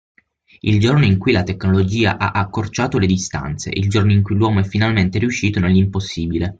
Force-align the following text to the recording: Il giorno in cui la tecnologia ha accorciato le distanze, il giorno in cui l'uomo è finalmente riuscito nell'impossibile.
Il 0.61 0.79
giorno 0.79 1.05
in 1.05 1.19
cui 1.19 1.31
la 1.31 1.43
tecnologia 1.43 2.17
ha 2.17 2.31
accorciato 2.31 2.97
le 2.97 3.05
distanze, 3.05 3.69
il 3.71 3.87
giorno 3.87 4.11
in 4.11 4.23
cui 4.23 4.35
l'uomo 4.35 4.61
è 4.61 4.63
finalmente 4.63 5.19
riuscito 5.19 5.59
nell'impossibile. 5.59 6.49